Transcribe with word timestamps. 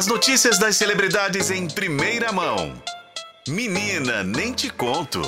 As 0.00 0.06
notícias 0.06 0.58
das 0.58 0.76
celebridades 0.76 1.50
em 1.50 1.68
primeira 1.68 2.32
mão. 2.32 2.72
Menina, 3.46 4.24
nem 4.24 4.50
te 4.50 4.70
conto. 4.70 5.20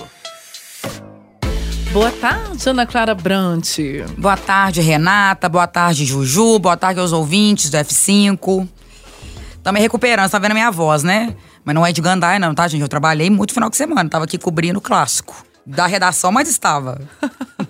Boa 1.93 2.11
tarde, 2.11 2.71
Ana 2.71 2.87
Clara 2.87 3.15
Brant. 3.15 3.77
Boa 4.17 4.35
tarde, 4.35 4.81
Renata. 4.81 5.47
Boa 5.47 5.67
tarde, 5.67 6.07
Juju. 6.07 6.59
Boa 6.59 6.75
tarde 6.75 7.01
aos 7.01 7.13
ouvintes 7.13 7.69
do 7.69 7.77
F5. 7.77 8.67
Tamo 9.63 9.75
me 9.75 9.81
recuperando, 9.83 10.25
você 10.25 10.33
tá 10.33 10.39
vendo 10.39 10.53
a 10.53 10.55
minha 10.55 10.71
voz, 10.71 11.03
né? 11.03 11.37
Mas 11.63 11.75
não 11.75 11.85
é 11.85 11.93
de 11.93 12.01
Gandai, 12.01 12.39
não, 12.39 12.55
tá, 12.55 12.67
gente? 12.67 12.81
Eu 12.81 12.89
trabalhei 12.89 13.29
muito 13.29 13.53
final 13.53 13.69
de 13.69 13.77
semana. 13.77 14.09
Tava 14.09 14.25
aqui 14.25 14.39
cobrindo 14.39 14.79
o 14.79 14.83
clássico. 14.83 15.45
Da 15.67 15.87
redação, 15.87 16.33
mas 16.33 16.49
estava. 16.49 16.99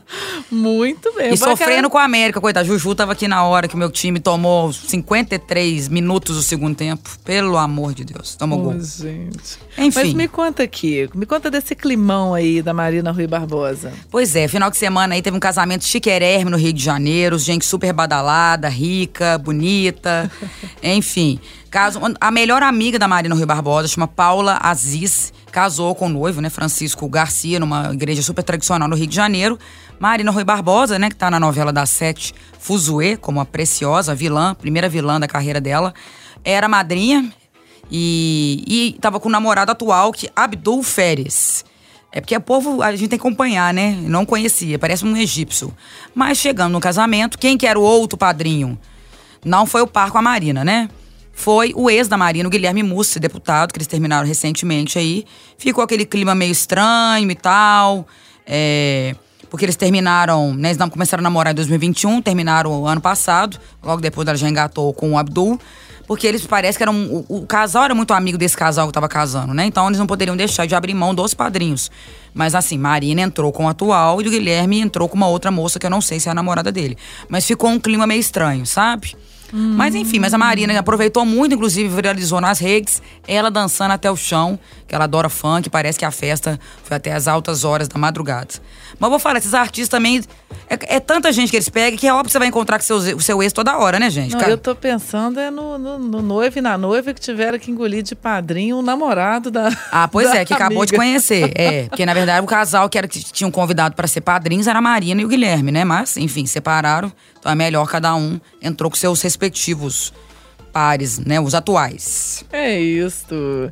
Muito 0.51 1.13
bem. 1.15 1.33
E 1.33 1.37
sofrendo 1.37 1.89
com 1.89 1.99
a 1.99 2.05
América, 2.05 2.41
coitada. 2.41 2.67
Juju 2.67 2.95
tava 2.95 3.12
aqui 3.12 3.27
na 3.27 3.45
hora 3.45 3.67
que 3.67 3.75
o 3.75 3.79
meu 3.79 3.91
time 3.91 4.21
tomou 4.21 4.73
53 4.73 5.89
minutos 5.89 6.37
do 6.37 6.43
segundo 6.43 6.77
tempo. 6.77 7.11
Pelo 7.25 7.57
amor 7.57 7.95
de 7.95 8.05
Deus. 8.05 8.35
Tomou 8.35 8.59
oh, 8.59 8.62
gol. 8.65 8.80
gente. 8.80 9.59
Enfim. 9.79 10.01
Mas 10.01 10.15
me 10.15 10.29
conta 10.29 10.62
aqui, 10.62 11.09
me 11.15 11.25
conta 11.25 11.51
desse 11.51 11.75
climão 11.75 12.34
aí 12.34 12.61
da 12.61 12.75
Marina 12.75 13.11
Rui 13.11 13.27
Barbosa. 13.27 13.93
Pois 14.11 14.37
é, 14.37 14.47
final 14.47 14.70
de 14.70 14.77
semana 14.77 15.15
aí 15.15 15.23
teve 15.23 15.37
um 15.37 15.41
casamento 15.41 15.84
chiquerérrimo 15.84 16.51
no 16.51 16.56
Rio 16.56 16.73
de 16.73 16.83
Janeiro. 16.83 17.39
Gente 17.39 17.65
super 17.65 17.92
badalada, 17.92 18.69
rica, 18.69 19.39
bonita. 19.39 20.31
Enfim. 20.83 21.41
Caso, 21.73 21.99
a 22.21 22.31
melhor 22.31 22.62
amiga 22.62 22.99
da 22.99 23.09
Marina 23.09 23.35
Rui 23.35 23.47
Barbosa, 23.47 23.89
chama 23.89 24.07
Paula 24.07 24.59
Aziz, 24.62 25.33
casou 25.51 25.95
com 25.95 26.05
o 26.05 26.09
noivo, 26.11 26.39
né, 26.43 26.51
Francisco 26.51 27.09
Garcia, 27.09 27.59
numa 27.59 27.95
igreja 27.95 28.21
super 28.21 28.45
tradicional 28.45 28.87
no 28.87 28.95
Rio 28.95 29.07
de 29.07 29.17
Janeiro. 29.17 29.59
Marina 29.98 30.31
Rui 30.31 30.45
Barbosa, 30.45 30.98
né, 30.98 31.09
que 31.09 31.17
tá 31.17 31.31
na 31.31 31.41
novela 31.41 31.73
da 31.73 31.87
Sete, 31.87 32.35
Fuzue, 32.59 33.17
como 33.17 33.41
a 33.41 33.47
preciosa 33.47 34.15
vilã, 34.15 34.55
primeira 34.55 34.87
vilã 34.87 35.19
da 35.19 35.27
carreira 35.27 35.62
dela, 35.62 35.95
era 36.45 36.69
madrinha 36.69 37.33
e, 37.91 38.62
e 38.67 38.98
tava 39.01 39.19
com 39.19 39.31
o 39.31 39.33
namorado 39.33 39.73
atual, 39.73 40.12
que 40.12 40.29
Abdul 40.37 40.83
Feres. 40.83 41.64
É 42.12 42.20
porque 42.20 42.36
o 42.36 42.41
povo, 42.42 42.83
a 42.83 42.91
gente 42.95 43.09
tem 43.09 43.19
que 43.19 43.27
acompanhar, 43.27 43.73
né? 43.73 43.97
Não 44.03 44.27
conhecia, 44.27 44.79
parece 44.79 45.07
um 45.07 45.17
egípcio. 45.17 45.75
Mas 46.14 46.36
chegando 46.36 46.73
no 46.73 46.81
casamento, 46.81 47.39
quem 47.39 47.57
que 47.57 47.67
era 47.67 47.79
o 47.79 47.83
outro 47.83 48.19
padrinho? 48.19 48.79
Não 49.42 49.64
foi 49.64 49.81
o 49.81 49.86
par 49.86 50.11
com 50.11 50.19
a 50.19 50.23
Marina, 50.23 50.62
né? 50.62 50.91
Foi 51.33 51.72
o 51.75 51.91
ex 51.91 52.08
da 52.08 52.16
Marina, 52.16 52.47
o 52.47 52.50
Guilherme 52.50 52.83
Mussi, 52.83 53.19
deputado, 53.19 53.72
que 53.72 53.78
eles 53.78 53.86
terminaram 53.86 54.27
recentemente 54.27 54.98
aí. 54.98 55.25
Ficou 55.56 55.83
aquele 55.83 56.05
clima 56.05 56.34
meio 56.34 56.52
estranho 56.52 57.30
e 57.30 57.34
tal. 57.34 58.06
É, 58.47 59.16
porque 59.48 59.64
eles 59.64 59.77
terminaram, 59.77 60.55
né? 60.55 60.69
Eles 60.69 60.78
não 60.78 60.89
começaram 60.89 61.20
a 61.20 61.24
namorar 61.24 61.52
em 61.52 61.56
2021, 61.56 62.22
terminaram 62.22 62.86
ano 62.86 63.00
passado. 63.00 63.58
Logo 63.83 64.00
depois 64.00 64.28
ela 64.28 64.36
já 64.36 64.48
engatou 64.48 64.92
com 64.92 65.12
o 65.12 65.19
Abdul. 65.19 65.58
Porque 66.06 66.27
eles 66.27 66.47
parece 66.47 66.77
que 66.77 66.84
eram. 66.84 66.94
O, 67.28 67.39
o 67.39 67.46
casal 67.46 67.84
era 67.84 67.94
muito 67.94 68.12
amigo 68.12 68.36
desse 68.36 68.56
casal 68.56 68.86
que 68.86 68.92
tava 68.92 69.08
casando, 69.08 69.55
né? 69.55 69.64
Então 69.64 69.86
eles 69.86 69.98
não 69.98 70.06
poderiam 70.06 70.36
deixar 70.36 70.67
de 70.67 70.74
abrir 70.74 70.94
mão 70.94 71.14
dos 71.14 71.33
padrinhos. 71.33 71.91
Mas 72.34 72.55
assim, 72.55 72.77
Marina 72.77 73.22
entrou 73.22 73.52
com 73.52 73.67
o 73.67 73.69
atual 73.69 74.20
e 74.20 74.27
o 74.27 74.30
Guilherme 74.30 74.80
entrou 74.80 75.08
com 75.08 75.17
uma 75.17 75.28
outra 75.28 75.50
moça 75.50 75.78
que 75.78 75.86
eu 75.86 75.91
não 75.91 76.00
sei 76.00 76.19
se 76.19 76.28
é 76.28 76.33
a 76.33 76.34
namorada 76.34 76.72
dele. 76.72 76.96
Mas 77.28 77.46
ficou 77.46 77.70
um 77.70 77.78
clima 77.78 78.06
meio 78.06 78.20
estranho, 78.20 78.67
sabe? 78.67 79.14
Hum. 79.53 79.75
Mas 79.77 79.95
enfim, 79.95 80.19
mas 80.19 80.33
a 80.33 80.39
Marina 80.39 80.78
aproveitou 80.78 81.27
muito, 81.27 81.55
inclusive 81.55 81.89
viralizou 81.89 82.41
nas 82.41 82.58
redes, 82.58 83.03
ela 83.28 83.50
dançando 83.50 83.92
até 83.92 84.11
o 84.11 84.17
chão, 84.17 84.58
que 84.89 84.95
ela 84.95 85.05
adora 85.05 85.28
funk, 85.28 85.69
parece 85.69 85.98
que 85.98 86.05
a 86.05 86.11
festa 86.11 86.58
foi 86.83 86.97
até 86.97 87.12
as 87.12 87.28
altas 87.28 87.64
horas 87.64 87.89
da 87.89 87.98
madrugada. 87.98 88.55
Mas 88.98 89.11
vou 89.11 89.19
falar, 89.19 89.39
esses 89.39 89.55
artistas 89.55 89.89
também. 89.89 90.23
É, 90.69 90.97
é 90.97 91.00
tanta 91.00 91.33
gente 91.33 91.50
que 91.50 91.56
eles 91.56 91.69
pegam 91.69 91.98
que 91.98 92.06
é 92.06 92.12
óbvio 92.12 92.27
que 92.27 92.33
você 92.33 92.39
vai 92.39 92.48
encontrar 92.48 92.78
com 92.78 92.84
seu, 92.84 92.97
o 93.17 93.20
seu 93.20 93.42
ex 93.42 93.53
toda 93.53 93.77
hora, 93.77 93.98
né, 93.98 94.08
gente? 94.11 94.34
Não, 94.34 94.42
eu 94.42 94.56
tô 94.56 94.75
pensando 94.75 95.41
é 95.41 95.50
no, 95.50 95.78
no, 95.78 95.98
no, 95.98 96.23
noivo 96.23 96.58
e 96.58 96.61
na 96.61 96.78
noiva 96.78 97.12
que 97.12 97.20
tiveram 97.20 97.58
que 97.58 97.70
engolir 97.70 98.03
de 98.03 98.14
padrinho 98.14 98.78
o 98.78 98.83
namorado 98.83 99.50
da. 99.50 99.70
Ah, 99.91 100.06
pois 100.06 100.28
da 100.30 100.36
é, 100.36 100.45
que 100.45 100.53
amiga. 100.53 100.67
acabou 100.67 100.86
de 100.86 100.92
conhecer. 100.92 101.53
É, 101.55 101.84
porque 101.89 102.06
na 102.06 102.14
verdade 102.14 102.45
o 102.45 102.47
casal 102.47 102.89
que, 102.89 102.97
era, 102.97 103.08
que 103.08 103.20
tinham 103.25 103.50
convidado 103.50 103.95
para 103.95 104.06
ser 104.06 104.20
padrinhos 104.20 104.67
era 104.67 104.79
a 104.79 104.83
Marina 104.83 105.20
e 105.20 105.24
o 105.24 105.29
Guilherme, 105.29 105.73
né? 105.73 105.84
Mas, 105.84 106.17
enfim, 106.17 106.46
separaram. 106.46 107.13
Então 107.39 107.51
é 107.51 107.55
melhor 107.57 107.89
cada 107.89 108.14
um 108.14 108.39
entrou 108.61 108.89
com 108.89 108.96
seus 108.96 109.20
respectivos 109.20 109.42
pares, 110.73 111.19
né? 111.19 111.41
Os 111.41 111.55
atuais. 111.55 112.45
É 112.53 112.79
isso. 112.79 113.70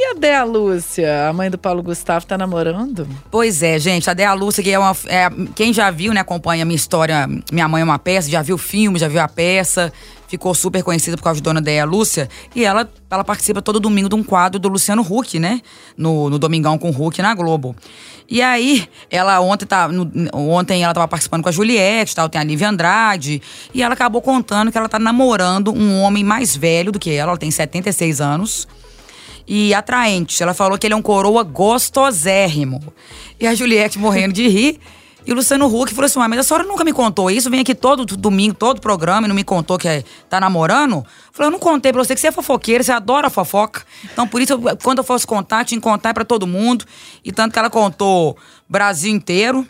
E 0.00 0.12
a 0.12 0.14
Dea 0.14 0.44
Lúcia, 0.44 1.28
a 1.28 1.32
mãe 1.32 1.50
do 1.50 1.58
Paulo 1.58 1.82
Gustavo, 1.82 2.24
tá 2.24 2.38
namorando? 2.38 3.04
Pois 3.32 3.64
é, 3.64 3.80
gente. 3.80 4.08
A 4.08 4.14
Dea 4.14 4.32
Lúcia, 4.32 4.62
que 4.62 4.70
é 4.70 4.78
uma. 4.78 4.96
É, 5.06 5.28
quem 5.56 5.72
já 5.72 5.90
viu, 5.90 6.12
né, 6.14 6.20
acompanha 6.20 6.62
a 6.62 6.64
minha 6.64 6.76
história, 6.76 7.28
Minha 7.50 7.66
Mãe 7.66 7.82
é 7.82 7.84
uma 7.84 7.98
peça, 7.98 8.30
já 8.30 8.40
viu 8.40 8.54
o 8.54 8.58
filme, 8.58 8.96
já 8.96 9.08
viu 9.08 9.20
a 9.20 9.26
peça, 9.26 9.92
ficou 10.28 10.54
super 10.54 10.84
conhecida 10.84 11.16
por 11.16 11.24
causa 11.24 11.40
de 11.40 11.42
Dona 11.42 11.60
Dea 11.60 11.84
Lúcia. 11.84 12.28
E 12.54 12.64
ela, 12.64 12.88
ela 13.10 13.24
participa 13.24 13.60
todo 13.60 13.80
domingo 13.80 14.08
de 14.08 14.14
um 14.14 14.22
quadro 14.22 14.60
do 14.60 14.68
Luciano 14.68 15.02
Huck, 15.02 15.36
né? 15.40 15.60
No, 15.96 16.30
no 16.30 16.38
Domingão 16.38 16.78
com 16.78 16.90
o 16.90 17.06
Huck 17.06 17.20
na 17.20 17.34
Globo. 17.34 17.74
E 18.28 18.40
aí, 18.40 18.88
ela 19.10 19.40
ontem 19.40 19.66
tá. 19.66 19.88
No, 19.88 20.08
ontem 20.32 20.84
ela 20.84 20.94
tava 20.94 21.08
participando 21.08 21.42
com 21.42 21.48
a 21.48 21.52
Juliette, 21.52 22.14
tal, 22.14 22.28
tem 22.28 22.40
a 22.40 22.44
Lívia 22.44 22.68
Andrade. 22.68 23.42
E 23.74 23.82
ela 23.82 23.94
acabou 23.94 24.22
contando 24.22 24.70
que 24.70 24.78
ela 24.78 24.88
tá 24.88 25.00
namorando 25.00 25.72
um 25.72 26.00
homem 26.02 26.22
mais 26.22 26.56
velho 26.56 26.92
do 26.92 27.00
que 27.00 27.10
ela, 27.10 27.32
ela 27.32 27.38
tem 27.38 27.50
76 27.50 28.20
anos. 28.20 28.68
E 29.48 29.72
atraente. 29.72 30.42
Ela 30.42 30.52
falou 30.52 30.76
que 30.76 30.86
ele 30.86 30.92
é 30.94 30.96
um 30.96 31.02
coroa 31.02 31.42
gostosérrimo. 31.42 32.92
E 33.40 33.46
a 33.46 33.54
Juliette 33.54 33.98
morrendo 33.98 34.34
de 34.34 34.46
rir. 34.46 34.78
E 35.28 35.32
o 35.32 35.34
Luciano 35.34 35.66
Huck 35.66 35.92
falou 35.92 36.06
assim: 36.06 36.18
mas 36.20 36.38
a 36.38 36.42
senhora 36.42 36.64
nunca 36.64 36.82
me 36.82 36.92
contou 36.92 37.30
isso? 37.30 37.50
Vem 37.50 37.60
aqui 37.60 37.74
todo 37.74 38.06
domingo, 38.06 38.54
todo 38.54 38.80
programa 38.80 39.26
e 39.26 39.28
não 39.28 39.34
me 39.34 39.44
contou 39.44 39.76
que 39.76 39.86
é, 39.86 40.02
tá 40.26 40.40
namorando? 40.40 41.04
Falei, 41.32 41.48
eu 41.48 41.52
não 41.52 41.58
contei 41.58 41.92
pra 41.92 42.02
você 42.02 42.14
que 42.14 42.20
você 42.20 42.28
é 42.28 42.32
fofoqueira, 42.32 42.82
você 42.82 42.92
adora 42.92 43.28
fofoca. 43.28 43.82
Então, 44.10 44.26
por 44.26 44.40
isso, 44.40 44.58
quando 44.82 44.98
eu 44.98 45.04
fosse 45.04 45.26
contar, 45.26 45.66
tinha 45.66 45.78
que 45.78 45.84
contar 45.84 46.14
pra 46.14 46.24
todo 46.24 46.46
mundo. 46.46 46.84
E 47.22 47.30
tanto 47.30 47.52
que 47.52 47.58
ela 47.58 47.68
contou 47.68 48.38
Brasil 48.66 49.12
inteiro. 49.12 49.66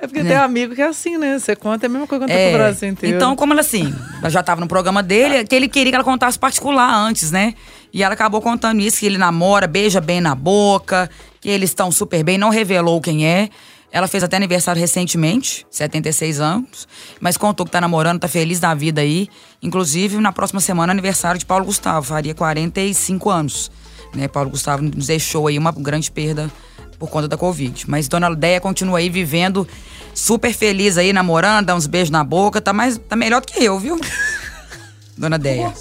É 0.00 0.06
porque 0.06 0.22
né? 0.22 0.30
tem 0.30 0.38
um 0.38 0.42
amigo 0.42 0.74
que 0.74 0.80
é 0.80 0.86
assim, 0.86 1.18
né? 1.18 1.38
Você 1.38 1.54
conta 1.54 1.84
é 1.84 1.86
a 1.86 1.90
mesma 1.90 2.06
coisa 2.06 2.24
que 2.24 2.30
conta 2.30 2.40
é, 2.40 2.48
pro 2.48 2.58
Brasil 2.58 2.88
inteiro. 2.88 3.16
Então, 3.16 3.36
como 3.36 3.52
ela 3.52 3.60
assim, 3.60 3.94
ela 4.20 4.30
já 4.30 4.42
tava 4.42 4.60
no 4.60 4.66
programa 4.66 5.02
dele, 5.02 5.44
que 5.44 5.54
ele 5.54 5.68
queria 5.68 5.92
que 5.92 5.96
ela 5.96 6.04
contasse 6.04 6.38
particular 6.38 6.94
antes, 6.94 7.30
né? 7.30 7.52
E 7.94 8.02
ela 8.02 8.14
acabou 8.14 8.42
contando 8.42 8.80
isso, 8.80 8.98
que 8.98 9.06
ele 9.06 9.16
namora, 9.16 9.68
beija 9.68 10.00
bem 10.00 10.20
na 10.20 10.34
boca, 10.34 11.08
que 11.40 11.48
eles 11.48 11.70
estão 11.70 11.92
super 11.92 12.24
bem, 12.24 12.36
não 12.36 12.50
revelou 12.50 13.00
quem 13.00 13.24
é. 13.24 13.48
Ela 13.92 14.08
fez 14.08 14.24
até 14.24 14.36
aniversário 14.36 14.80
recentemente, 14.80 15.64
76 15.70 16.40
anos, 16.40 16.88
mas 17.20 17.36
contou 17.36 17.64
que 17.64 17.70
tá 17.70 17.80
namorando, 17.80 18.18
tá 18.18 18.26
feliz 18.26 18.58
da 18.58 18.74
vida 18.74 19.00
aí. 19.00 19.28
Inclusive, 19.62 20.16
na 20.16 20.32
próxima 20.32 20.60
semana, 20.60 20.92
aniversário 20.92 21.38
de 21.38 21.46
Paulo 21.46 21.64
Gustavo, 21.64 22.04
faria 22.04 22.34
45 22.34 23.30
anos. 23.30 23.70
Né? 24.12 24.26
Paulo 24.26 24.50
Gustavo 24.50 24.82
nos 24.82 25.06
deixou 25.06 25.46
aí 25.46 25.56
uma 25.56 25.70
grande 25.70 26.10
perda 26.10 26.50
por 26.98 27.08
conta 27.08 27.28
da 27.28 27.36
Covid. 27.36 27.88
Mas 27.88 28.08
Dona 28.08 28.34
Deia 28.34 28.60
continua 28.60 28.98
aí 28.98 29.08
vivendo 29.08 29.68
super 30.12 30.52
feliz 30.52 30.98
aí, 30.98 31.12
namorando, 31.12 31.66
dá 31.66 31.76
uns 31.76 31.86
beijos 31.86 32.10
na 32.10 32.24
boca, 32.24 32.60
tá, 32.60 32.72
mais, 32.72 32.98
tá 32.98 33.14
melhor 33.14 33.40
do 33.40 33.46
que 33.46 33.62
eu, 33.62 33.78
viu? 33.78 34.00
Dona 35.16 35.38
Deia. 35.38 35.72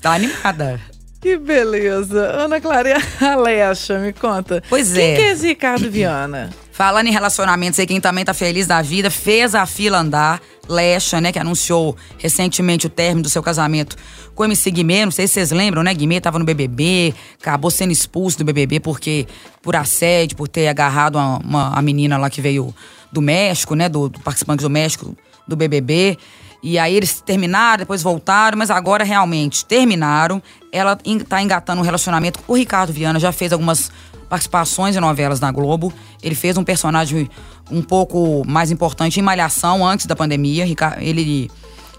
Tá 0.00 0.12
animada. 0.12 0.80
Que 1.20 1.36
beleza. 1.36 2.18
Ana 2.18 2.60
Clara 2.60 2.96
Alexa, 3.20 3.98
me 3.98 4.12
conta. 4.12 4.62
Pois 4.68 4.96
é. 4.96 5.14
Quem 5.14 5.16
que 5.16 5.22
é 5.22 5.32
esse 5.32 5.46
Ricardo 5.48 5.90
Viana? 5.90 6.50
Falando 6.72 7.08
em 7.08 7.12
relacionamentos 7.12 7.78
aí, 7.78 7.86
quem 7.86 8.00
também 8.00 8.24
tá 8.24 8.32
feliz 8.32 8.66
da 8.66 8.80
vida, 8.80 9.10
fez 9.10 9.54
a 9.54 9.66
fila 9.66 9.98
andar. 9.98 10.40
Lecha, 10.66 11.20
né, 11.20 11.32
que 11.32 11.38
anunciou 11.38 11.96
recentemente 12.16 12.86
o 12.86 12.88
término 12.88 13.22
do 13.22 13.28
seu 13.28 13.42
casamento 13.42 13.96
com 14.36 14.44
o 14.44 14.46
MC 14.46 14.70
Guimê. 14.70 15.04
Não 15.04 15.10
sei 15.10 15.26
se 15.26 15.34
vocês 15.34 15.50
lembram, 15.50 15.82
né? 15.82 15.92
Guimê 15.92 16.20
tava 16.20 16.38
no 16.38 16.44
BBB, 16.44 17.12
acabou 17.40 17.72
sendo 17.72 17.90
expulso 17.90 18.38
do 18.38 18.44
BBB 18.44 18.78
porque 18.78 19.26
por 19.60 19.74
assédio, 19.74 20.36
por 20.36 20.46
ter 20.46 20.68
agarrado 20.68 21.16
uma, 21.16 21.38
uma 21.38 21.76
a 21.76 21.82
menina 21.82 22.16
lá 22.16 22.30
que 22.30 22.40
veio 22.40 22.72
do 23.10 23.20
México, 23.20 23.74
né? 23.74 23.88
Do, 23.88 24.08
do 24.08 24.20
participante 24.20 24.62
do 24.62 24.70
México 24.70 25.14
do 25.46 25.56
BBB. 25.56 26.16
E 26.62 26.78
aí 26.78 26.94
eles 26.94 27.20
terminaram, 27.20 27.78
depois 27.78 28.02
voltaram, 28.02 28.58
mas 28.58 28.70
agora 28.70 29.02
realmente 29.02 29.64
terminaram. 29.64 30.42
Ela 30.70 30.98
tá 31.28 31.42
engatando 31.42 31.80
um 31.80 31.84
relacionamento. 31.84 32.38
O 32.46 32.54
Ricardo 32.54 32.92
Viana 32.92 33.18
já 33.18 33.32
fez 33.32 33.52
algumas 33.52 33.90
participações 34.28 34.94
em 34.94 35.00
novelas 35.00 35.40
na 35.40 35.50
Globo. 35.50 35.92
Ele 36.22 36.34
fez 36.34 36.56
um 36.56 36.64
personagem 36.64 37.28
um 37.70 37.82
pouco 37.82 38.42
mais 38.46 38.70
importante 38.70 39.18
em 39.18 39.22
Malhação 39.22 39.86
antes 39.86 40.06
da 40.06 40.14
pandemia. 40.14 40.66
Ele 40.98 41.50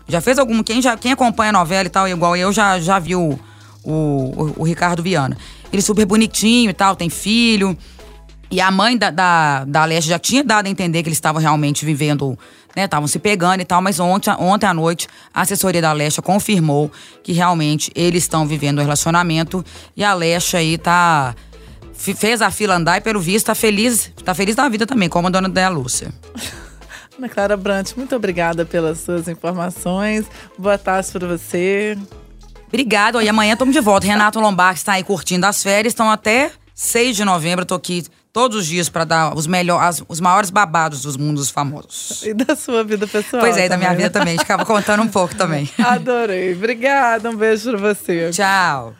já 0.08 0.22
fez 0.22 0.38
algum. 0.38 0.62
Quem, 0.62 0.82
já, 0.82 0.96
quem 0.96 1.12
acompanha 1.12 1.50
a 1.50 1.54
novela 1.54 1.88
e 1.88 1.90
tal, 1.90 2.08
igual 2.08 2.36
eu, 2.38 2.54
já, 2.54 2.80
já 2.80 3.00
viu 3.00 3.40
o, 3.84 3.92
o, 3.92 4.54
o 4.58 4.64
Ricardo 4.64 5.02
Viana. 5.02 5.38
Ele 5.74 5.82
super 5.82 6.06
bonitinho 6.06 6.70
e 6.70 6.74
tal, 6.74 6.96
tem 6.96 7.10
filho. 7.10 7.78
E 8.52 8.60
a 8.60 8.70
mãe 8.70 8.98
da, 8.98 9.10
da, 9.10 9.64
da 9.64 9.84
Alessia 9.84 10.10
já 10.10 10.20
tinha 10.20 10.44
dado 10.44 10.66
a 10.66 10.70
entender 10.70 11.02
que 11.02 11.08
eles 11.08 11.18
estavam 11.18 11.42
realmente 11.42 11.86
vivendo, 11.86 12.38
né? 12.76 12.84
Estavam 12.84 13.08
se 13.08 13.18
pegando 13.18 13.62
e 13.62 13.66
tal, 13.66 13.82
mas 13.82 13.98
ontem, 13.98 14.30
ontem 14.38 14.66
à 14.66 14.74
noite 14.74 15.08
a 15.34 15.42
assessoria 15.42 15.82
da 15.82 15.92
Alessia 15.92 16.22
confirmou 16.22 16.92
que 17.24 17.32
realmente 17.32 17.90
eles 17.96 18.24
estão 18.24 18.46
vivendo 18.46 18.80
um 18.80 18.82
relacionamento 18.82 19.64
e 19.96 20.04
a 20.04 20.12
Alessia 20.12 20.60
aí 20.60 20.78
tá. 20.78 21.34
Fez 21.94 22.42
a 22.42 22.50
fila 22.50 22.76
andar 22.76 22.98
e, 22.98 23.02
pelo 23.02 23.20
visto, 23.22 23.46
tá 23.46 23.54
feliz, 23.54 24.12
tá 24.26 24.34
feliz 24.34 24.56
da 24.56 24.68
vida 24.68 24.88
também, 24.88 25.08
como 25.08 25.28
a 25.28 25.30
dona 25.30 25.48
da 25.48 25.70
Lúcia. 25.70 26.12
Ana 27.16 27.30
Clara 27.30 27.56
Brant, 27.56 27.92
muito 27.96 28.16
obrigada 28.16 28.66
pelas 28.66 28.98
suas 28.98 29.28
informações. 29.28 30.26
Boa 30.58 30.80
tarde 30.80 31.12
para 31.12 31.28
você. 31.28 31.96
Obrigado. 32.68 33.22
E 33.22 33.30
amanhã 33.30 33.54
estamos 33.54 33.76
de 33.76 33.80
volta. 33.80 34.08
Renato 34.08 34.40
Lombardi 34.40 34.80
está 34.80 34.94
aí 34.94 35.04
curtindo 35.04 35.46
as 35.46 35.62
férias. 35.62 35.92
Estão 35.92 36.10
até 36.10 36.52
6 36.82 37.16
de 37.16 37.24
novembro. 37.24 37.62
Estou 37.62 37.78
aqui 37.78 38.04
todos 38.34 38.58
os 38.58 38.66
dias 38.66 38.90
para 38.90 39.04
dar 39.04 39.38
os 39.38 39.46
melhores, 39.46 40.04
os 40.08 40.20
maiores 40.20 40.50
babados 40.50 41.04
dos 41.04 41.16
mundos 41.16 41.52
famosos. 41.52 42.24
E 42.26 42.34
da 42.34 42.56
sua 42.56 42.84
vida 42.84 43.06
pessoal. 43.06 43.40
Pois 43.40 43.56
é, 43.56 43.70
da 43.70 43.78
minha 43.78 43.90
também, 43.90 44.06
vida 44.06 44.10
né? 44.10 44.10
também. 44.10 44.34
A 44.34 44.38
gente 44.38 44.42
ficava 44.42 44.66
contando 44.66 45.04
um 45.04 45.08
pouco 45.08 45.36
também. 45.36 45.70
Adorei. 45.78 46.54
Obrigada. 46.56 47.30
Um 47.30 47.36
beijo 47.36 47.70
pra 47.70 47.94
você. 47.94 48.32
Tchau. 48.32 48.96